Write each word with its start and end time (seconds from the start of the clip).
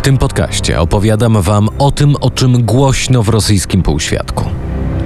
W 0.00 0.02
tym 0.02 0.18
podcaście 0.18 0.80
opowiadam 0.80 1.42
Wam 1.42 1.68
o 1.78 1.90
tym, 1.90 2.16
o 2.20 2.30
czym 2.30 2.64
głośno 2.64 3.22
w 3.22 3.28
rosyjskim 3.28 3.82
półświadku. 3.82 4.44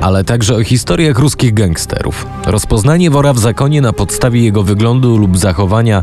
Ale 0.01 0.25
także 0.25 0.55
o 0.55 0.65
historiach 0.65 1.19
ruskich 1.19 1.55
gangsterów. 1.55 2.27
Rozpoznanie 2.47 3.11
wora 3.11 3.33
w 3.33 3.38
zakonie 3.38 3.80
na 3.80 3.93
podstawie 3.93 4.43
jego 4.45 4.62
wyglądu 4.62 5.17
lub 5.17 5.38
zachowania 5.38 6.03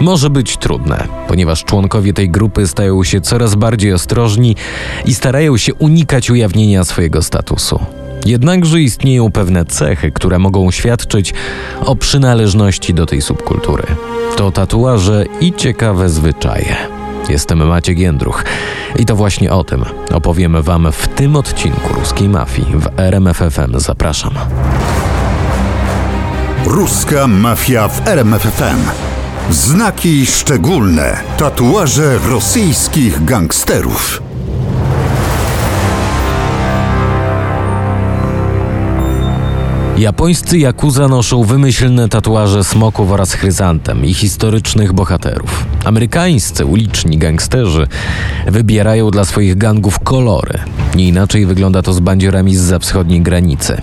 może 0.00 0.30
być 0.30 0.56
trudne, 0.56 1.08
ponieważ 1.28 1.64
członkowie 1.64 2.12
tej 2.12 2.30
grupy 2.30 2.66
stają 2.66 3.04
się 3.04 3.20
coraz 3.20 3.54
bardziej 3.54 3.92
ostrożni 3.92 4.56
i 5.04 5.14
starają 5.14 5.56
się 5.56 5.74
unikać 5.74 6.30
ujawnienia 6.30 6.84
swojego 6.84 7.22
statusu. 7.22 7.80
Jednakże 8.26 8.80
istnieją 8.80 9.32
pewne 9.32 9.64
cechy, 9.64 10.12
które 10.12 10.38
mogą 10.38 10.70
świadczyć 10.70 11.34
o 11.84 11.96
przynależności 11.96 12.94
do 12.94 13.06
tej 13.06 13.22
subkultury. 13.22 13.84
To 14.36 14.50
tatuaże 14.50 15.24
i 15.40 15.52
ciekawe 15.52 16.08
zwyczaje. 16.08 16.91
Jestem 17.28 17.66
Maciek 17.66 17.98
Jędruch 17.98 18.44
i 18.98 19.06
to 19.06 19.16
właśnie 19.16 19.52
o 19.52 19.64
tym 19.64 19.84
opowiem 20.14 20.62
Wam 20.62 20.92
w 20.92 21.08
tym 21.08 21.36
odcinku 21.36 21.94
Ruskiej 21.94 22.28
Mafii 22.28 22.76
w 22.76 22.88
RMFFM. 23.00 23.78
Zapraszam. 23.80 24.34
Ruska 26.66 27.26
Mafia 27.26 27.88
w 27.88 28.08
RMFFM. 28.08 28.78
Znaki 29.50 30.26
szczególne. 30.26 31.16
Tatuaże 31.36 32.18
rosyjskich 32.18 33.24
gangsterów. 33.24 34.22
Japońscy 40.02 40.58
jakuza 40.58 41.08
noszą 41.08 41.44
wymyślne 41.44 42.08
tatuaże 42.08 42.64
smoków 42.64 43.10
oraz 43.10 43.32
chryzantem 43.32 44.04
i 44.04 44.14
historycznych 44.14 44.92
bohaterów. 44.92 45.66
Amerykańscy 45.84 46.66
uliczni 46.66 47.18
gangsterzy 47.18 47.86
wybierają 48.46 49.10
dla 49.10 49.24
swoich 49.24 49.58
gangów 49.58 49.98
kolory. 49.98 50.58
Nie 50.94 51.08
inaczej 51.08 51.46
wygląda 51.46 51.82
to 51.82 51.92
z 51.92 52.00
bandziorami 52.00 52.56
z 52.56 52.82
wschodniej 52.82 53.20
granicy. 53.20 53.82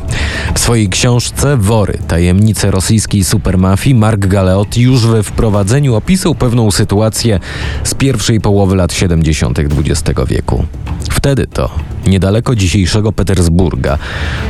W 0.56 0.60
swojej 0.60 0.90
książce 0.90 1.58
Wory, 1.58 1.98
tajemnice 2.08 2.72
rosyjskiej 2.72 3.24
supermafii 3.24 3.96
Mark 3.96 4.28
Galeotti 4.28 4.82
już 4.82 5.08
we 5.08 5.24
wprowadzeniu 5.24 5.96
opisał 5.96 6.36
pewną 6.36 6.72
sytuację 6.72 7.40
z 7.84 7.94
pierwszej 7.94 8.42
połowy 8.42 8.76
lat 8.76 8.94
70. 8.94 9.60
XX 9.60 10.20
wieku. 10.28 10.66
Wtedy 11.12 11.48
to, 11.48 11.70
niedaleko 12.08 12.56
dzisiejszego 12.56 13.12
Petersburga, 13.12 13.98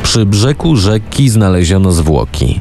przy 0.03 0.25
brzegu 0.25 0.75
rzeki 0.75 1.29
znaleziono 1.29 1.91
zwłoki. 1.91 2.59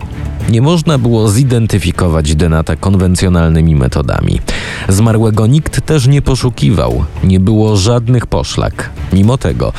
Nie 0.48 0.62
można 0.62 0.98
było 0.98 1.28
zidentyfikować 1.28 2.34
Denata 2.34 2.76
konwencjonalnymi 2.76 3.74
metodami. 3.74 4.40
Zmarłego 4.88 5.46
nikt 5.46 5.86
też 5.86 6.06
nie 6.06 6.22
poszukiwał, 6.22 7.04
nie 7.24 7.40
było 7.40 7.76
żadnych 7.76 8.26
poszlak. 8.26 8.90
Mimo 9.12 9.38
tego 9.38 9.72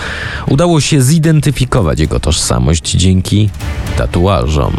udało 0.48 0.82
się 0.82 1.02
zidentyfikować 1.02 2.00
jego 2.00 2.20
tożsamość 2.20 2.92
dzięki 2.92 3.50
tatuażom. 3.98 4.74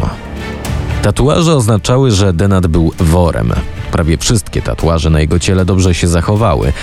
Tatuaże 1.01 1.55
oznaczały, 1.55 2.11
że 2.11 2.33
Denat 2.33 2.67
był 2.67 2.91
worem. 2.99 3.53
Prawie 3.91 4.17
wszystkie 4.17 4.61
tatuaże 4.61 5.09
na 5.09 5.19
jego 5.19 5.39
ciele 5.39 5.65
dobrze 5.65 5.95
się 5.95 6.07
zachowały. 6.07 6.73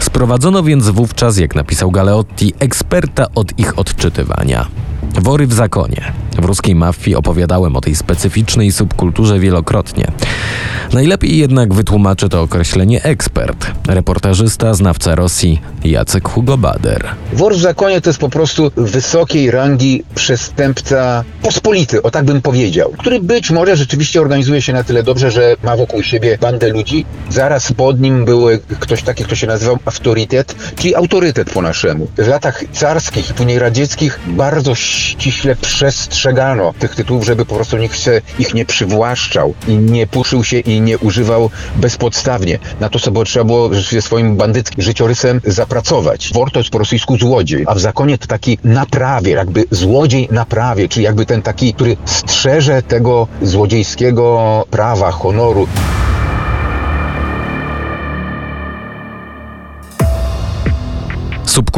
Sprowadzono 0.00 0.62
więc 0.62 0.88
wówczas, 0.88 1.38
jak 1.38 1.54
napisał 1.54 1.90
Galeotti, 1.90 2.54
eksperta 2.58 3.26
od 3.34 3.58
ich 3.58 3.78
odczytywania. 3.78 4.66
Wory 5.14 5.46
w 5.46 5.52
zakonie. 5.52 6.12
W 6.38 6.44
ruskiej 6.44 6.74
mafii 6.74 7.16
opowiadałem 7.16 7.76
o 7.76 7.80
tej 7.80 7.94
specyficznej 7.94 8.72
subkulturze 8.72 9.38
wielokrotnie. 9.38 10.04
Najlepiej 10.92 11.38
jednak 11.38 11.74
wytłumaczy 11.74 12.28
to 12.28 12.42
określenie 12.42 13.02
ekspert, 13.02 13.70
reportażysta, 13.88 14.74
znawca 14.74 15.14
Rosji 15.14 15.60
Jacek 15.84 16.28
Hugo 16.28 16.58
Bader. 16.58 17.08
Wor 17.32 17.54
w 17.54 17.60
zakonie 17.60 18.00
to 18.00 18.10
jest 18.10 18.20
po 18.20 18.28
prostu 18.28 18.70
wysokiej 18.76 19.50
rangi 19.50 20.04
przestępca 20.14 21.24
pospolity, 21.42 22.02
o 22.02 22.10
tak 22.10 22.24
bym 22.24 22.42
powiedział, 22.42 22.92
który 22.98 23.20
być 23.20 23.50
może 23.50 23.76
rzeczywiście 23.76 24.20
organizuje 24.20 24.62
się 24.62 24.72
na 24.72 24.84
tyle 24.84 25.02
dobrze, 25.02 25.30
że 25.30 25.56
ma 25.62 25.76
wokół 25.76 26.02
siebie 26.02 26.38
bandę 26.40 26.68
ludzi. 26.68 27.06
Zaraz 27.30 27.72
pod 27.72 28.00
nim 28.00 28.24
był 28.24 28.46
ktoś 28.80 29.02
taki, 29.02 29.24
kto 29.24 29.34
się 29.34 29.46
nazywał 29.46 29.78
autorytet, 29.84 30.54
czyli 30.76 30.94
autorytet 30.94 31.50
po 31.50 31.62
naszemu. 31.62 32.08
W 32.18 32.28
latach 32.28 32.64
carskich 32.72 33.30
i 33.30 33.34
później 33.34 33.58
radzieckich 33.58 34.20
bardzo 34.26 34.74
ściśle 34.74 35.56
przestrzegano 36.28 36.72
tych 36.78 36.94
tytułów, 36.94 37.24
żeby 37.24 37.44
po 37.44 37.54
prostu 37.54 37.76
nikt 37.76 37.98
się 37.98 38.20
ich 38.38 38.54
nie 38.54 38.64
przywłaszczał 38.64 39.54
i 39.68 39.76
nie 39.76 40.06
puszył 40.06 40.44
się 40.44 40.58
i 40.58 40.80
nie 40.80 40.98
używał 40.98 41.50
bezpodstawnie. 41.76 42.58
Na 42.80 42.88
to 42.88 42.98
sobie 42.98 43.24
trzeba 43.24 43.44
było 43.44 43.70
swoim 44.00 44.36
bandyckim 44.36 44.82
życiorysem 44.82 45.40
zapracować. 45.44 46.30
Wor 46.34 46.50
to 46.50 46.60
jest 46.60 46.70
po 46.70 46.78
rosyjsku 46.78 47.18
złodziej, 47.18 47.64
a 47.66 47.74
w 47.74 47.78
zakonie 47.78 48.18
to 48.18 48.26
taki 48.26 48.58
naprawie, 48.64 49.32
jakby 49.32 49.64
złodziej 49.70 50.28
naprawie, 50.30 50.88
czyli 50.88 51.04
jakby 51.04 51.26
ten 51.26 51.42
taki, 51.42 51.74
który 51.74 51.96
strzeże 52.04 52.82
tego 52.82 53.28
złodziejskiego 53.42 54.64
prawa, 54.70 55.10
honoru. 55.10 55.66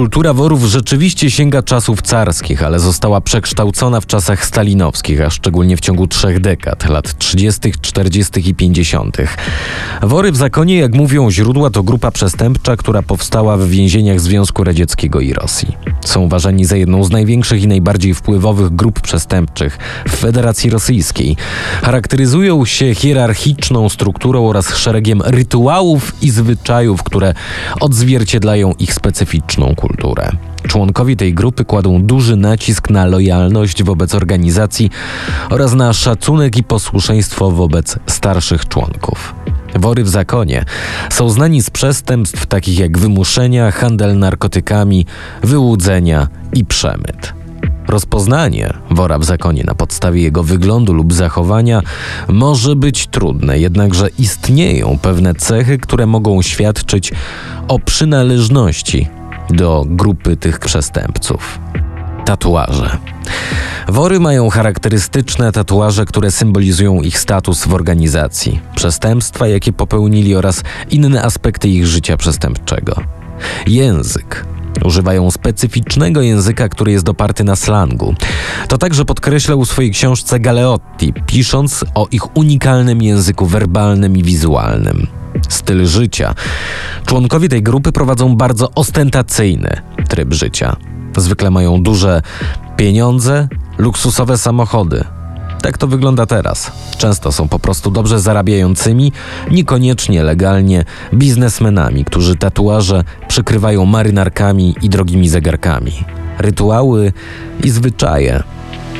Subkultura 0.00 0.34
worów 0.34 0.64
rzeczywiście 0.64 1.30
sięga 1.30 1.62
czasów 1.62 2.02
carskich, 2.02 2.62
ale 2.62 2.78
została 2.78 3.20
przekształcona 3.20 4.00
w 4.00 4.06
czasach 4.06 4.46
stalinowskich, 4.46 5.20
a 5.20 5.30
szczególnie 5.30 5.76
w 5.76 5.80
ciągu 5.80 6.06
trzech 6.06 6.40
dekad, 6.40 6.88
lat 6.88 7.18
30., 7.18 7.72
40. 7.80 8.50
i 8.50 8.54
50. 8.54 9.16
Wory 10.02 10.32
w 10.32 10.36
zakonie, 10.36 10.76
jak 10.76 10.94
mówią 10.94 11.30
źródła, 11.30 11.70
to 11.70 11.82
grupa 11.82 12.10
przestępcza, 12.10 12.76
która 12.76 13.02
powstała 13.02 13.56
w 13.56 13.68
więzieniach 13.68 14.20
Związku 14.20 14.64
Radzieckiego 14.64 15.20
i 15.20 15.32
Rosji. 15.32 15.76
Są 16.04 16.20
uważani 16.20 16.64
za 16.64 16.76
jedną 16.76 17.04
z 17.04 17.10
największych 17.10 17.62
i 17.62 17.68
najbardziej 17.68 18.14
wpływowych 18.14 18.70
grup 18.70 19.00
przestępczych 19.00 19.78
w 20.08 20.16
Federacji 20.16 20.70
Rosyjskiej. 20.70 21.36
Charakteryzują 21.82 22.64
się 22.64 22.94
hierarchiczną 22.94 23.88
strukturą 23.88 24.48
oraz 24.48 24.76
szeregiem 24.76 25.22
rytuałów 25.22 26.22
i 26.22 26.30
zwyczajów, 26.30 27.02
które 27.02 27.34
odzwierciedlają 27.80 28.72
ich 28.78 28.94
specyficzną 28.94 29.66
kulturę. 29.66 29.89
Członkowie 30.68 31.16
tej 31.16 31.34
grupy 31.34 31.64
kładą 31.64 32.02
duży 32.02 32.36
nacisk 32.36 32.90
na 32.90 33.06
lojalność 33.06 33.82
wobec 33.82 34.14
organizacji 34.14 34.90
oraz 35.50 35.74
na 35.74 35.92
szacunek 35.92 36.56
i 36.56 36.64
posłuszeństwo 36.64 37.50
wobec 37.50 37.98
starszych 38.06 38.68
członków. 38.68 39.34
Wory 39.74 40.04
w 40.04 40.08
zakonie 40.08 40.64
są 41.10 41.28
znani 41.28 41.62
z 41.62 41.70
przestępstw 41.70 42.46
takich 42.46 42.78
jak 42.78 42.98
wymuszenia, 42.98 43.70
handel 43.70 44.18
narkotykami, 44.18 45.06
wyłudzenia 45.42 46.28
i 46.52 46.64
przemyt. 46.64 47.32
Rozpoznanie 47.88 48.72
wora 48.90 49.18
w 49.18 49.24
zakonie 49.24 49.64
na 49.64 49.74
podstawie 49.74 50.22
jego 50.22 50.42
wyglądu 50.42 50.92
lub 50.92 51.12
zachowania 51.12 51.82
może 52.28 52.76
być 52.76 53.06
trudne, 53.06 53.58
jednakże 53.58 54.08
istnieją 54.18 54.98
pewne 55.02 55.34
cechy, 55.34 55.78
które 55.78 56.06
mogą 56.06 56.42
świadczyć 56.42 57.12
o 57.68 57.78
przynależności 57.78 59.08
do 59.52 59.84
grupy 59.86 60.36
tych 60.36 60.58
przestępców. 60.58 61.58
Tatuaże. 62.24 62.98
Wory 63.88 64.20
mają 64.20 64.50
charakterystyczne 64.50 65.52
tatuaże, 65.52 66.04
które 66.04 66.30
symbolizują 66.30 67.00
ich 67.00 67.18
status 67.18 67.66
w 67.66 67.74
organizacji, 67.74 68.60
przestępstwa, 68.76 69.46
jakie 69.46 69.72
popełnili 69.72 70.34
oraz 70.34 70.62
inne 70.90 71.22
aspekty 71.22 71.68
ich 71.68 71.86
życia 71.86 72.16
przestępczego. 72.16 72.96
Język. 73.66 74.46
Używają 74.84 75.30
specyficznego 75.30 76.22
języka, 76.22 76.68
który 76.68 76.92
jest 76.92 77.08
oparty 77.08 77.44
na 77.44 77.56
slangu. 77.56 78.14
To 78.68 78.78
także 78.78 79.04
podkreślał 79.04 79.64
w 79.64 79.68
swojej 79.68 79.90
książce 79.90 80.40
Galeotti, 80.40 81.12
pisząc 81.26 81.84
o 81.94 82.08
ich 82.10 82.36
unikalnym 82.36 83.02
języku 83.02 83.46
werbalnym 83.46 84.16
i 84.16 84.22
wizualnym 84.22 85.06
styl 85.48 85.86
życia. 85.86 86.34
Członkowie 87.10 87.48
tej 87.48 87.62
grupy 87.62 87.92
prowadzą 87.92 88.36
bardzo 88.36 88.70
ostentacyjny 88.74 89.80
tryb 90.08 90.32
życia. 90.32 90.76
Zwykle 91.16 91.50
mają 91.50 91.82
duże 91.82 92.22
pieniądze, 92.76 93.48
luksusowe 93.78 94.38
samochody. 94.38 95.04
Tak 95.62 95.78
to 95.78 95.86
wygląda 95.86 96.26
teraz. 96.26 96.72
Często 96.98 97.32
są 97.32 97.48
po 97.48 97.58
prostu 97.58 97.90
dobrze 97.90 98.20
zarabiającymi, 98.20 99.12
niekoniecznie 99.50 100.22
legalnie 100.22 100.84
biznesmenami, 101.14 102.04
którzy 102.04 102.36
tatuaże 102.36 103.04
przykrywają 103.28 103.84
marynarkami 103.84 104.74
i 104.82 104.88
drogimi 104.88 105.28
zegarkami. 105.28 105.92
Rytuały 106.38 107.12
i 107.64 107.70
zwyczaje. 107.70 108.42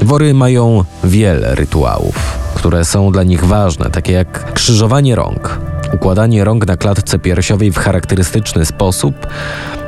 Wory 0.03 0.35
mają 0.35 0.85
wiele 1.05 1.55
rytuałów, 1.55 2.40
które 2.61 2.85
są 2.85 3.13
dla 3.13 3.23
nich 3.23 3.45
ważne, 3.45 3.91
takie 3.91 4.13
jak 4.13 4.53
krzyżowanie 4.53 5.15
rąk, 5.15 5.61
układanie 5.93 6.45
rąk 6.45 6.67
na 6.67 6.77
klatce 6.77 7.19
piersiowej 7.19 7.73
w 7.73 7.79
charakterystyczny 7.79 8.67
sposób 8.67 9.27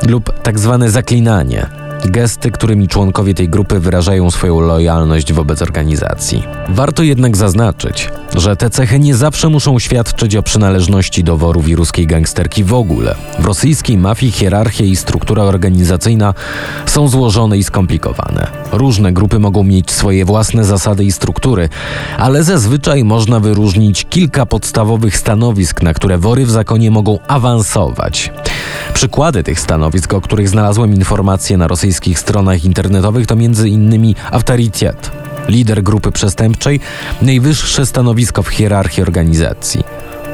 lub 0.08 0.40
tak 0.42 0.58
zwane 0.58 0.90
zaklinanie. 0.90 1.66
Gesty, 2.04 2.50
którymi 2.50 2.88
członkowie 2.88 3.34
tej 3.34 3.48
grupy 3.48 3.80
wyrażają 3.80 4.30
swoją 4.30 4.60
lojalność 4.60 5.32
wobec 5.32 5.62
organizacji. 5.62 6.44
Warto 6.68 7.02
jednak 7.02 7.36
zaznaczyć, 7.36 8.10
że 8.34 8.56
te 8.56 8.70
cechy 8.70 8.98
nie 8.98 9.14
zawsze 9.16 9.48
muszą 9.48 9.78
świadczyć 9.78 10.36
o 10.36 10.42
przynależności 10.42 11.24
do 11.24 11.36
worów 11.36 11.68
i 11.68 11.76
ruskiej 11.76 12.06
gangsterki 12.06 12.64
w 12.64 12.74
ogóle. 12.74 13.14
W 13.38 13.44
rosyjskiej 13.44 13.98
mafii 13.98 14.32
hierarchia 14.32 14.84
i 14.84 14.96
struktura 14.96 15.42
organizacyjna 15.42 16.34
są 16.86 17.08
złożone 17.08 17.58
i 17.58 17.64
skomplikowane. 17.64 18.46
Różne 18.72 19.12
grupy 19.12 19.38
mogą 19.38 19.64
mieć 19.64 19.90
swoje 19.90 20.24
własne 20.24 20.64
zasady 20.64 21.04
i 21.04 21.12
struktury, 21.12 21.68
ale 22.18 22.44
zazwyczaj 22.44 23.04
można 23.04 23.40
wyróżnić 23.40 24.06
kilka 24.10 24.46
podstawowych 24.46 25.16
stanowisk, 25.16 25.82
na 25.82 25.94
które 25.94 26.18
wory 26.18 26.46
w 26.46 26.50
zakonie 26.50 26.90
mogą 26.90 27.18
awansować. 27.28 28.32
Przykłady 28.94 29.42
tych 29.42 29.60
stanowisk, 29.60 30.14
o 30.14 30.20
których 30.20 30.48
znalazłem 30.48 30.94
informacje 30.94 31.56
na 31.56 31.66
rosyjskich 31.66 32.18
stronach 32.18 32.64
internetowych, 32.64 33.26
to 33.26 33.34
m.in. 33.34 34.14
autorytet, 34.30 35.10
lider 35.48 35.82
grupy 35.82 36.12
przestępczej, 36.12 36.80
najwyższe 37.22 37.86
stanowisko 37.86 38.42
w 38.42 38.48
hierarchii 38.48 39.02
organizacji. 39.02 39.84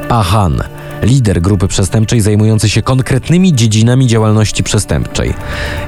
Pahan, 0.08 0.62
lider 1.02 1.40
grupy 1.40 1.68
przestępczej 1.68 2.20
zajmujący 2.20 2.68
się 2.68 2.82
konkretnymi 2.82 3.54
dziedzinami 3.54 4.06
działalności 4.06 4.62
przestępczej. 4.62 5.34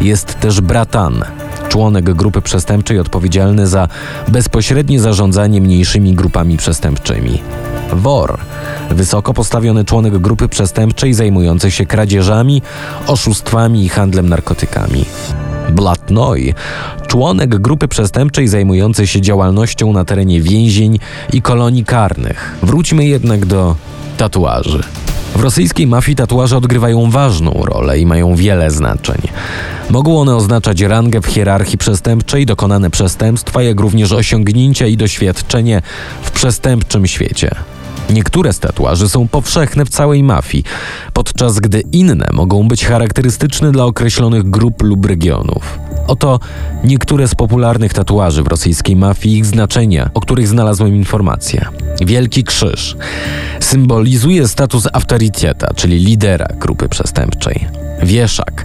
Jest 0.00 0.40
też 0.40 0.61
Bratan, 0.61 1.25
członek 1.69 2.14
grupy 2.14 2.43
przestępczej 2.43 2.99
odpowiedzialny 2.99 3.66
za 3.66 3.88
bezpośrednie 4.28 5.00
zarządzanie 5.00 5.61
mniejszymi 5.61 6.14
grupami 6.14 6.56
przestępczymi. 6.56 7.43
Wor, 7.92 8.38
wysoko 8.90 9.34
postawiony 9.34 9.84
członek 9.84 10.19
grupy 10.19 10.48
przestępczej 10.48 11.14
zajmujący 11.14 11.70
się 11.70 11.87
kradzieżami, 11.87 12.62
oszustwami 13.06 13.84
i 13.84 13.88
handlem 13.88 14.28
narkotykami. 14.28 15.04
Blatnoi, 15.70 16.54
członek 17.06 17.58
grupy 17.58 17.88
przestępczej 17.88 18.48
zajmującej 18.48 19.06
się 19.06 19.20
działalnością 19.20 19.92
na 19.92 20.04
terenie 20.04 20.40
więzień 20.40 20.98
i 21.32 21.42
kolonii 21.42 21.84
karnych. 21.84 22.56
Wróćmy 22.62 23.06
jednak 23.06 23.46
do 23.46 23.76
tatuaży. 24.16 24.82
W 25.37 25.41
rosyjskiej 25.41 25.87
mafii 25.87 26.17
tatuaże 26.17 26.56
odgrywają 26.56 27.11
ważną 27.11 27.53
rolę 27.53 27.99
i 27.99 28.06
mają 28.06 28.35
wiele 28.35 28.71
znaczeń. 28.71 29.21
Mogą 29.91 30.21
one 30.21 30.37
oznaczać 30.37 30.81
rangę 30.81 31.21
w 31.21 31.27
hierarchii 31.27 31.79
przestępczej, 31.79 32.47
dokonane 32.47 32.91
przestępstwa, 32.91 33.62
jak 33.62 33.81
również 33.81 34.12
osiągnięcia 34.12 34.87
i 34.87 34.97
doświadczenie 34.97 35.82
w 36.23 36.31
przestępczym 36.31 37.06
świecie. 37.06 37.50
Niektóre 38.11 38.53
z 38.53 38.59
tatuaży 38.59 39.09
są 39.09 39.29
powszechne 39.29 39.85
w 39.85 39.88
całej 39.88 40.23
mafii, 40.23 40.65
podczas 41.12 41.59
gdy 41.59 41.81
inne 41.93 42.29
mogą 42.33 42.69
być 42.69 42.87
charakterystyczne 42.87 43.73
dla 43.73 43.85
określonych 43.85 44.50
grup 44.50 44.83
lub 44.83 45.06
regionów. 45.06 45.79
Oto 46.06 46.41
niektóre 46.85 47.29
z 47.29 47.35
popularnych 47.35 47.94
tatuaży 47.94 48.43
w 48.43 48.47
rosyjskiej 48.47 48.97
mafii 48.97 49.35
i 49.35 49.38
ich 49.38 49.47
znaczenia, 49.47 50.11
o 50.15 50.21
których 50.21 50.49
znalazłem 50.49 50.97
informacje. 50.97 51.80
Wielki 52.00 52.44
Krzyż 52.44 52.97
symbolizuje 53.61 54.49
status 54.49 54.88
autoryteta, 54.93 55.75
czyli 55.75 55.99
lidera 55.99 56.47
grupy 56.61 56.88
przestępczej. 56.88 57.69
Wieszak 58.02 58.64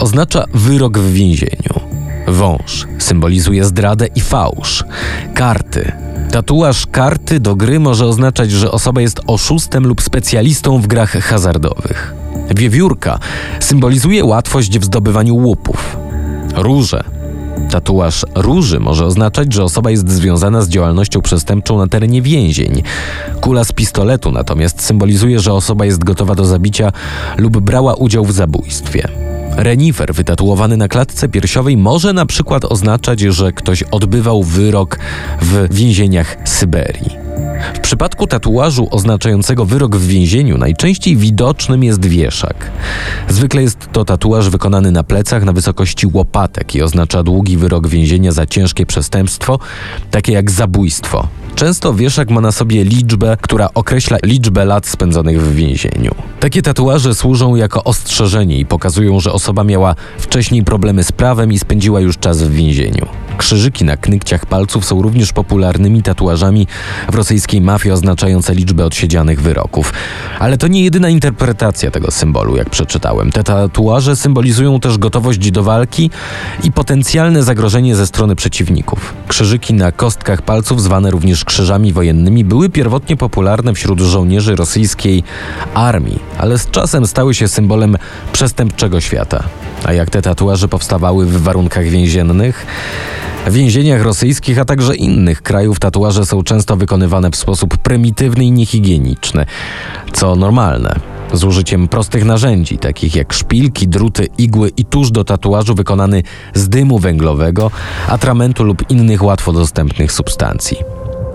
oznacza 0.00 0.44
wyrok 0.54 0.98
w 0.98 1.12
więzieniu. 1.12 1.80
Wąż 2.28 2.86
symbolizuje 2.98 3.64
zdradę 3.64 4.06
i 4.14 4.20
fałsz. 4.20 4.84
Karty 5.34 5.92
Tatuaż 6.34 6.86
karty 6.86 7.40
do 7.40 7.56
gry 7.56 7.80
może 7.80 8.06
oznaczać, 8.06 8.50
że 8.50 8.70
osoba 8.70 9.00
jest 9.00 9.20
oszustem 9.26 9.86
lub 9.86 10.02
specjalistą 10.02 10.80
w 10.80 10.86
grach 10.86 11.12
hazardowych. 11.12 12.14
Wiewiórka 12.56 13.18
symbolizuje 13.60 14.24
łatwość 14.24 14.78
w 14.78 14.84
zdobywaniu 14.84 15.36
łupów. 15.36 15.96
Róże. 16.54 17.04
Tatuaż 17.70 18.26
róży 18.34 18.80
może 18.80 19.06
oznaczać, 19.06 19.52
że 19.52 19.64
osoba 19.64 19.90
jest 19.90 20.10
związana 20.10 20.62
z 20.62 20.68
działalnością 20.68 21.22
przestępczą 21.22 21.78
na 21.78 21.86
terenie 21.86 22.22
więzień. 22.22 22.82
Kula 23.40 23.64
z 23.64 23.72
pistoletu 23.72 24.32
natomiast 24.32 24.82
symbolizuje, 24.82 25.40
że 25.40 25.52
osoba 25.52 25.84
jest 25.84 26.04
gotowa 26.04 26.34
do 26.34 26.44
zabicia 26.44 26.92
lub 27.36 27.60
brała 27.60 27.94
udział 27.94 28.24
w 28.24 28.32
zabójstwie. 28.32 29.23
Renifer 29.56 30.14
wytatuowany 30.14 30.76
na 30.76 30.88
klatce 30.88 31.28
piersiowej 31.28 31.76
może 31.76 32.12
na 32.12 32.26
przykład 32.26 32.64
oznaczać, 32.64 33.20
że 33.20 33.52
ktoś 33.52 33.82
odbywał 33.82 34.42
wyrok 34.42 34.98
w 35.40 35.74
więzieniach 35.74 36.36
Syberii. 36.44 37.24
W 37.74 37.80
przypadku 37.80 38.26
tatuażu 38.26 38.88
oznaczającego 38.90 39.64
wyrok 39.64 39.96
w 39.96 40.06
więzieniu 40.06 40.58
najczęściej 40.58 41.16
widocznym 41.16 41.84
jest 41.84 42.06
wieszak. 42.06 42.70
Zwykle 43.28 43.62
jest 43.62 43.78
to 43.92 44.04
tatuaż 44.04 44.48
wykonany 44.50 44.90
na 44.90 45.02
plecach 45.02 45.44
na 45.44 45.52
wysokości 45.52 46.06
łopatek 46.12 46.74
i 46.74 46.82
oznacza 46.82 47.22
długi 47.22 47.56
wyrok 47.56 47.88
więzienia 47.88 48.32
za 48.32 48.46
ciężkie 48.46 48.86
przestępstwo, 48.86 49.58
takie 50.10 50.32
jak 50.32 50.50
zabójstwo. 50.50 51.28
Często 51.54 51.94
wieszak 51.94 52.30
ma 52.30 52.40
na 52.40 52.52
sobie 52.52 52.84
liczbę, 52.84 53.36
która 53.40 53.68
określa 53.74 54.18
liczbę 54.22 54.64
lat 54.64 54.86
spędzonych 54.86 55.42
w 55.42 55.54
więzieniu. 55.54 56.14
Takie 56.40 56.62
tatuaże 56.62 57.14
służą 57.14 57.54
jako 57.54 57.84
ostrzeżenie 57.84 58.58
i 58.58 58.66
pokazują, 58.66 59.20
że 59.20 59.32
osoba 59.32 59.64
miała 59.64 59.94
wcześniej 60.18 60.64
problemy 60.64 61.04
z 61.04 61.12
prawem 61.12 61.52
i 61.52 61.58
spędziła 61.58 62.00
już 62.00 62.18
czas 62.18 62.42
w 62.42 62.50
więzieniu. 62.50 63.06
Krzyżyki 63.38 63.84
na 63.84 63.96
knykciach 63.96 64.46
palców 64.46 64.84
są 64.84 65.02
również 65.02 65.32
popularnymi 65.32 66.02
tatuażami 66.02 66.66
w 67.10 67.14
rosyjskiej 67.14 67.60
mafii 67.60 67.92
oznaczające 67.92 68.54
liczbę 68.54 68.84
odsiedzianych 68.84 69.42
wyroków. 69.42 69.92
Ale 70.38 70.58
to 70.58 70.68
nie 70.68 70.84
jedyna 70.84 71.08
interpretacja 71.08 71.90
tego 71.90 72.10
symbolu, 72.10 72.56
jak 72.56 72.70
przeczytałem. 72.70 73.32
Te 73.32 73.44
tatuaże 73.44 74.16
symbolizują 74.16 74.80
też 74.80 74.98
gotowość 74.98 75.50
do 75.50 75.62
walki 75.62 76.10
i 76.62 76.72
potencjalne 76.72 77.42
zagrożenie 77.42 77.96
ze 77.96 78.06
strony 78.06 78.36
przeciwników. 78.36 79.14
Krzyżyki 79.28 79.74
na 79.74 79.92
kostkach 79.92 80.42
palców, 80.42 80.82
zwane 80.82 81.10
również 81.10 81.44
krzyżami 81.44 81.92
wojennymi, 81.92 82.44
były 82.44 82.68
pierwotnie 82.68 83.16
popularne 83.16 83.74
wśród 83.74 84.00
żołnierzy 84.00 84.56
rosyjskiej 84.56 85.22
armii, 85.74 86.18
ale 86.38 86.58
z 86.58 86.70
czasem 86.70 87.06
stały 87.06 87.34
się 87.34 87.48
symbolem 87.48 87.96
przestępczego 88.32 89.00
świata. 89.00 89.44
A 89.84 89.92
jak 89.92 90.10
te 90.10 90.22
tatuaże 90.22 90.68
powstawały 90.68 91.26
w 91.26 91.42
warunkach 91.42 91.84
więziennych? 91.84 92.66
W 93.46 93.52
więzieniach 93.52 94.02
rosyjskich, 94.02 94.58
a 94.58 94.64
także 94.64 94.94
innych 94.94 95.42
krajów 95.42 95.80
tatuaże 95.80 96.26
są 96.26 96.42
często 96.42 96.76
wykonywane 96.76 97.30
w 97.30 97.36
sposób 97.36 97.78
prymitywny 97.78 98.44
i 98.44 98.52
niehigieniczny, 98.52 99.46
co 100.12 100.36
normalne. 100.36 100.94
Z 101.32 101.44
użyciem 101.44 101.88
prostych 101.88 102.24
narzędzi, 102.24 102.78
takich 102.78 103.16
jak 103.16 103.32
szpilki, 103.32 103.88
druty, 103.88 104.28
igły 104.38 104.68
i 104.76 104.84
tusz 104.84 105.10
do 105.10 105.24
tatuażu 105.24 105.74
wykonany 105.74 106.22
z 106.54 106.68
dymu 106.68 106.98
węglowego, 106.98 107.70
atramentu 108.08 108.64
lub 108.64 108.90
innych 108.90 109.22
łatwo 109.22 109.52
dostępnych 109.52 110.12
substancji. 110.12 110.76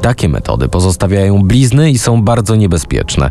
Takie 0.01 0.29
metody 0.29 0.69
pozostawiają 0.69 1.43
blizny 1.43 1.91
i 1.91 1.97
są 1.97 2.21
bardzo 2.21 2.55
niebezpieczne, 2.55 3.29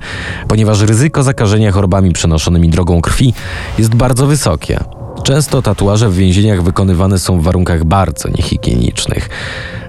ponieważ 0.48 0.80
ryzyko 0.80 1.22
zakażenia 1.22 1.72
chorobami 1.72 2.12
przenoszonymi 2.12 2.68
drogą 2.68 3.00
krwi 3.00 3.34
jest 3.78 3.94
bardzo 3.94 4.26
wysokie. 4.26 4.97
Często 5.28 5.62
tatuaże 5.62 6.08
w 6.08 6.14
więzieniach 6.14 6.62
wykonywane 6.62 7.18
są 7.18 7.40
w 7.40 7.42
warunkach 7.42 7.84
bardzo 7.84 8.28
niehigienicznych, 8.28 9.28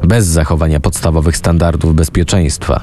bez 0.04 0.26
zachowania 0.26 0.80
podstawowych 0.80 1.38
standardów 1.38 1.96
bezpieczeństwa, 1.96 2.82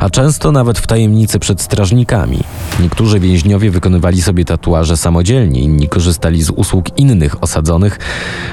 a 0.00 0.10
często 0.10 0.52
nawet 0.52 0.78
w 0.78 0.86
tajemnicy 0.86 1.38
przed 1.38 1.60
strażnikami. 1.60 2.38
Niektórzy 2.80 3.20
więźniowie 3.20 3.70
wykonywali 3.70 4.22
sobie 4.22 4.44
tatuaże 4.44 4.96
samodzielnie, 4.96 5.60
inni 5.60 5.88
korzystali 5.88 6.42
z 6.42 6.50
usług 6.50 6.98
innych 6.98 7.42
osadzonych, 7.42 7.98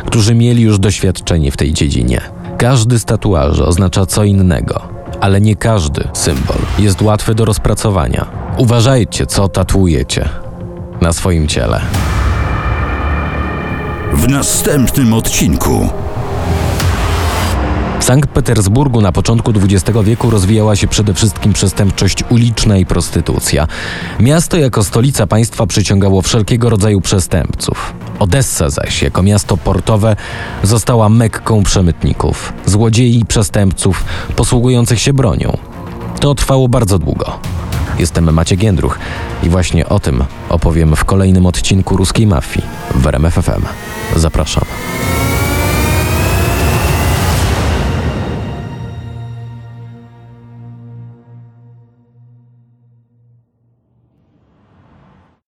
którzy 0.05 0.35
mieli 0.35 0.63
już 0.63 0.79
doświadczenie 0.79 1.51
w 1.51 1.57
tej 1.57 1.73
dziedzinie. 1.73 2.21
Każdy 2.57 2.99
z 2.99 3.05
tatuaży 3.05 3.65
oznacza 3.65 4.05
co 4.05 4.23
innego, 4.23 4.81
ale 5.21 5.41
nie 5.41 5.55
każdy 5.55 6.07
symbol 6.13 6.57
jest 6.79 7.01
łatwy 7.01 7.35
do 7.35 7.45
rozpracowania. 7.45 8.25
Uważajcie, 8.57 9.25
co 9.25 9.47
tatuujecie 9.47 10.29
na 11.01 11.13
swoim 11.13 11.47
ciele. 11.47 11.81
W 14.15 14.27
następnym 14.27 15.13
odcinku. 15.13 15.89
W 17.99 18.03
Sankt 18.03 18.29
Petersburgu 18.29 19.01
na 19.01 19.11
początku 19.11 19.51
XX 19.51 19.97
wieku 20.03 20.29
rozwijała 20.29 20.75
się 20.75 20.87
przede 20.87 21.13
wszystkim 21.13 21.53
przestępczość 21.53 22.23
uliczna 22.29 22.77
i 22.77 22.85
prostytucja. 22.85 23.67
Miasto 24.19 24.57
jako 24.57 24.83
stolica 24.83 25.27
państwa 25.27 25.65
przyciągało 25.67 26.21
wszelkiego 26.21 26.69
rodzaju 26.69 27.01
przestępców. 27.01 27.93
Odessa 28.19 28.69
zaś, 28.69 29.01
jako 29.01 29.23
miasto 29.23 29.57
portowe, 29.57 30.15
została 30.63 31.09
mekką 31.09 31.63
przemytników, 31.63 32.53
złodziei 32.65 33.19
i 33.19 33.25
przestępców 33.25 34.03
posługujących 34.35 34.99
się 34.99 35.13
bronią. 35.13 35.57
To 36.19 36.35
trwało 36.35 36.67
bardzo 36.67 36.99
długo. 36.99 37.39
Jestem 37.99 38.33
Maciek 38.33 38.63
Jędruch 38.63 38.99
i 39.43 39.49
właśnie 39.49 39.89
o 39.89 39.99
tym 39.99 40.23
opowiem 40.49 40.95
w 40.95 41.05
kolejnym 41.05 41.45
odcinku 41.45 41.97
Ruskiej 41.97 42.27
Mafii 42.27 42.65
w 42.95 43.07
RMF 43.07 43.33
FM. 43.33 43.61
Zapraszam. 44.15 44.65